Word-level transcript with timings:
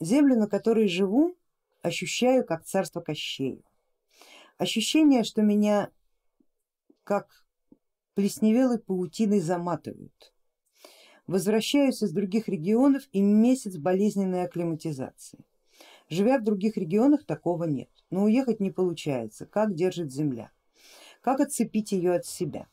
Землю, 0.00 0.36
на 0.36 0.48
которой 0.48 0.88
живу, 0.88 1.36
ощущаю 1.82 2.44
как 2.44 2.64
царство 2.64 3.02
Кощея. 3.02 3.62
Ощущение, 4.56 5.24
что 5.24 5.42
меня 5.42 5.90
как 7.04 7.44
плесневелой 8.14 8.78
паутиной 8.78 9.40
заматывают. 9.40 10.32
Возвращаюсь 11.26 12.02
из 12.02 12.12
других 12.12 12.48
регионов 12.48 13.02
и 13.12 13.20
месяц 13.20 13.76
болезненной 13.76 14.44
акклиматизации. 14.44 15.44
Живя 16.08 16.38
в 16.38 16.44
других 16.44 16.76
регионах 16.76 17.24
такого 17.24 17.64
нет, 17.64 17.90
но 18.10 18.24
уехать 18.24 18.58
не 18.58 18.70
получается. 18.70 19.46
Как 19.46 19.74
держит 19.74 20.10
земля? 20.10 20.50
Как 21.20 21.40
отцепить 21.40 21.92
ее 21.92 22.14
от 22.14 22.24
себя? 22.26 22.68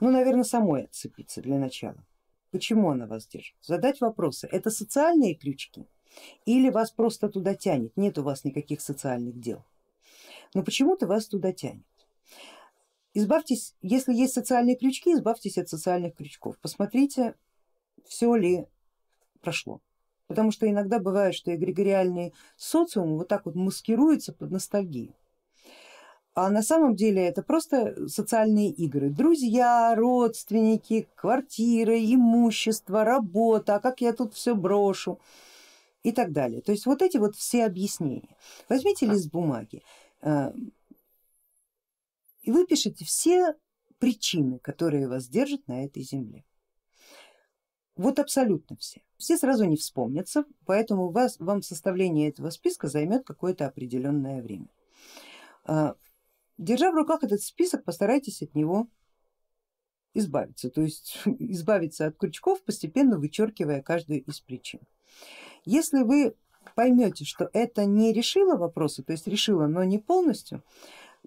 Ну, 0.00 0.10
наверное, 0.10 0.44
самой 0.44 0.84
отцепиться 0.84 1.42
для 1.42 1.58
начала. 1.58 2.04
Почему 2.50 2.90
она 2.90 3.06
вас 3.06 3.26
держит? 3.26 3.56
Задать 3.62 4.00
вопросы. 4.00 4.48
Это 4.50 4.70
социальные 4.70 5.34
крючки 5.34 5.86
или 6.44 6.70
вас 6.70 6.90
просто 6.90 7.28
туда 7.28 7.54
тянет? 7.54 7.96
Нет 7.96 8.18
у 8.18 8.22
вас 8.22 8.44
никаких 8.44 8.80
социальных 8.80 9.40
дел. 9.40 9.64
Но 10.54 10.62
почему-то 10.62 11.06
вас 11.06 11.26
туда 11.26 11.52
тянет. 11.52 11.84
Избавьтесь, 13.14 13.74
если 13.80 14.12
есть 14.12 14.34
социальные 14.34 14.76
крючки, 14.76 15.12
избавьтесь 15.12 15.58
от 15.58 15.68
социальных 15.68 16.16
крючков. 16.16 16.58
Посмотрите, 16.58 17.34
все 18.06 18.34
ли 18.34 18.66
прошло. 19.40 19.80
Потому 20.26 20.50
что 20.50 20.68
иногда 20.68 20.98
бывает, 20.98 21.34
что 21.34 21.54
эгрегориальный 21.54 22.32
социум 22.56 23.18
вот 23.18 23.28
так 23.28 23.46
вот 23.46 23.54
маскируется 23.54 24.32
под 24.32 24.50
ностальгию. 24.50 25.14
А 26.34 26.50
на 26.50 26.62
самом 26.62 26.96
деле 26.96 27.24
это 27.24 27.44
просто 27.44 28.08
социальные 28.08 28.70
игры. 28.70 29.10
Друзья, 29.10 29.94
родственники, 29.94 31.06
квартиры, 31.14 32.00
имущество, 32.00 33.04
работа, 33.04 33.76
а 33.76 33.80
как 33.80 34.00
я 34.00 34.12
тут 34.12 34.34
все 34.34 34.56
брошу 34.56 35.20
и 36.04 36.12
так 36.12 36.32
далее. 36.32 36.60
То 36.60 36.70
есть 36.70 36.86
вот 36.86 37.02
эти 37.02 37.16
вот 37.16 37.34
все 37.34 37.64
объяснения. 37.64 38.36
Возьмите 38.68 39.06
лист 39.06 39.30
бумаги 39.32 39.82
э, 40.20 40.52
и 42.42 42.52
выпишите 42.52 43.04
все 43.04 43.56
причины, 43.98 44.58
которые 44.58 45.08
вас 45.08 45.26
держат 45.26 45.66
на 45.66 45.84
этой 45.84 46.02
земле. 46.02 46.44
Вот 47.96 48.18
абсолютно 48.18 48.76
все. 48.76 49.02
Все 49.16 49.38
сразу 49.38 49.64
не 49.64 49.76
вспомнятся, 49.76 50.44
поэтому 50.66 51.10
вас, 51.10 51.38
вам 51.38 51.62
составление 51.62 52.28
этого 52.28 52.50
списка 52.50 52.88
займет 52.88 53.24
какое-то 53.24 53.66
определенное 53.66 54.42
время. 54.42 54.68
А, 55.64 55.94
держа 56.58 56.90
в 56.90 56.96
руках 56.96 57.24
этот 57.24 57.40
список, 57.40 57.84
постарайтесь 57.84 58.42
от 58.42 58.54
него 58.54 58.88
избавиться, 60.12 60.68
то 60.68 60.82
есть 60.82 61.22
избавиться 61.38 62.06
от 62.06 62.18
крючков, 62.18 62.62
постепенно 62.62 63.18
вычеркивая 63.18 63.80
каждую 63.80 64.22
из 64.24 64.40
причин. 64.40 64.80
Если 65.64 66.02
вы 66.02 66.34
поймете, 66.74 67.24
что 67.24 67.48
это 67.52 67.84
не 67.84 68.12
решило 68.12 68.56
вопроса, 68.56 69.02
то 69.02 69.12
есть 69.12 69.26
решило, 69.26 69.66
но 69.66 69.84
не 69.84 69.98
полностью, 69.98 70.62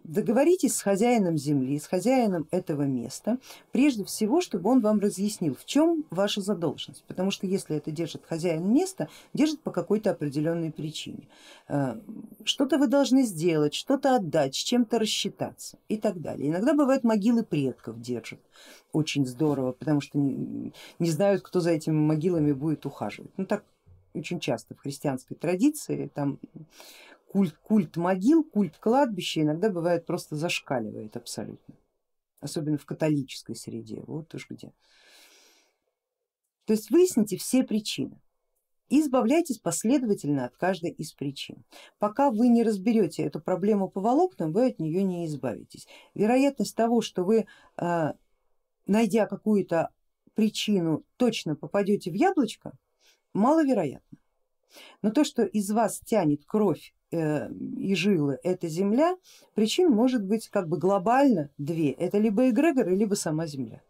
договоритесь 0.04 0.76
с 0.76 0.82
хозяином 0.82 1.38
земли, 1.38 1.80
с 1.80 1.88
хозяином 1.88 2.48
этого 2.52 2.84
места, 2.84 3.40
прежде 3.72 4.04
всего, 4.06 4.42
чтобы 4.42 4.70
он 4.70 4.80
вам 4.80 5.00
разъяснил, 5.00 5.56
в 5.56 5.66
чем 5.66 6.06
ваша 6.10 6.42
задолженность, 6.42 7.04
потому 7.08 7.32
что 7.32 7.48
если 7.48 7.78
это 7.78 7.92
держит 7.92 8.26
хозяин 8.26 8.72
места, 8.72 9.10
держит 9.34 9.62
по 9.62 9.72
какой-то 9.72 10.12
определенной 10.12 10.72
причине. 10.72 11.28
Э, 11.68 12.00
что-то 12.44 12.78
вы 12.78 12.88
должны 12.88 13.24
сделать, 13.24 13.74
что-то 13.74 14.16
отдать, 14.16 14.56
с 14.56 14.60
чем-то 14.60 15.00
рассчитаться 15.00 15.78
и 15.90 15.98
так 15.98 16.22
далее. 16.22 16.50
Иногда 16.50 16.74
бывают 16.74 17.04
могилы 17.04 17.44
предков 17.44 18.00
держат, 18.00 18.40
очень 18.94 19.26
здорово, 19.26 19.72
потому 19.72 20.02
что 20.02 20.18
не, 20.18 20.74
не 21.00 21.10
знают, 21.12 21.42
кто 21.42 21.60
за 21.60 21.72
этими 21.72 21.96
могилами 21.96 22.52
будет 22.52 22.86
ухаживать. 22.86 23.32
Ну 23.38 23.46
так 23.46 23.64
очень 24.20 24.40
часто 24.40 24.76
в 24.76 24.80
христианской 24.80 25.36
традиции 25.36 26.12
там 26.14 26.40
культ, 27.28 27.58
культ 27.58 27.98
могил, 27.98 28.44
культ 28.44 28.78
кладбища 28.78 29.42
иногда 29.42 29.70
бывает 29.70 30.06
просто 30.06 30.36
зашкаливает 30.36 31.16
абсолютно, 31.18 31.76
особенно 32.40 32.78
в 32.78 32.86
католической 32.86 33.56
среде, 33.56 34.04
вот 34.08 34.34
уж 34.34 34.50
где. 34.50 34.72
То 36.66 36.74
есть 36.74 36.90
выясните 36.92 37.38
все 37.38 37.64
причины 37.64 38.20
и 38.90 39.02
избавляйтесь 39.02 39.60
последовательно 39.60 40.46
от 40.46 40.56
каждой 40.56 40.92
из 40.92 41.14
причин. 41.14 41.64
Пока 42.00 42.32
вы 42.32 42.48
не 42.48 42.64
разберете 42.64 43.24
эту 43.24 43.42
проблему 43.42 43.90
по 43.90 44.02
волокнам, 44.02 44.54
вы 44.54 44.68
от 44.68 44.80
нее 44.80 45.04
не 45.04 45.26
избавитесь. 45.26 45.88
Вероятность 46.14 46.76
того, 46.76 47.02
что 47.02 47.24
вы, 47.24 47.48
а, 47.76 48.16
найдя 48.86 49.26
какую-то 49.26 49.90
причину, 50.36 51.04
точно 51.18 51.56
попадете 51.56 52.12
в 52.12 52.14
яблочко, 52.14 52.78
маловероятно. 53.38 54.18
Но 55.02 55.12
то, 55.12 55.24
что 55.24 55.44
из 55.44 55.72
вас 55.72 56.00
тянет 56.00 56.46
кровь 56.46 56.94
Э, 57.10 57.50
и 57.52 57.96
жилы 57.96 58.38
эта 58.44 58.68
Земля, 58.68 59.16
причин 59.54 59.90
может 59.90 60.26
быть 60.26 60.50
как 60.50 60.68
бы 60.68 60.78
глобально 60.78 61.50
две, 61.58 61.92
это 61.92 62.18
либо 62.18 62.50
эгрегоры, 62.50 62.96
либо 62.96 63.14
сама 63.14 63.48
Земля. 63.48 63.82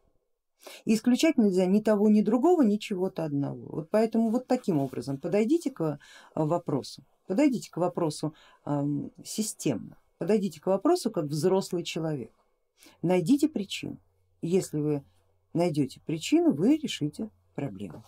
И 0.86 0.94
исключать 0.94 1.38
нельзя 1.38 1.66
ни 1.66 1.80
того, 1.80 2.10
ни 2.10 2.22
другого, 2.22 2.62
ни 2.62 2.78
чего-то 2.78 3.24
одного. 3.24 3.66
Вот 3.70 3.90
поэтому 3.90 4.30
вот 4.30 4.46
таким 4.46 4.78
образом 4.78 5.18
подойдите 5.18 5.72
к 5.72 5.82
э, 5.82 5.98
вопросу, 6.36 7.04
подойдите 7.26 7.72
к 7.72 7.78
вопросу 7.78 8.36
э, 8.66 8.86
системно, 9.26 9.98
подойдите 10.20 10.62
к 10.62 10.68
вопросу 10.68 11.10
как 11.10 11.26
взрослый 11.26 11.84
человек. 11.84 12.32
Найдите 13.02 13.50
причину. 13.50 13.98
Если 14.44 14.80
вы 14.80 15.04
найдете 15.54 16.00
причину, 16.06 16.54
вы 16.54 16.78
решите 16.78 17.32
проблему. 17.56 18.04